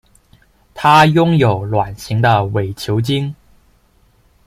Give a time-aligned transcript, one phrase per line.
[0.73, 3.35] 它拥有卵形的伪球茎。